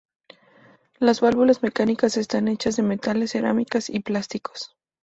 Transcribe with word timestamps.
Las 0.97 1.21
válvulas 1.21 1.61
mecánicas 1.61 2.17
están 2.17 2.47
hechas 2.47 2.75
de 2.75 2.81
metales, 2.81 3.29
cerámicas 3.33 3.87
y 3.87 3.99
plásticos. 3.99 4.75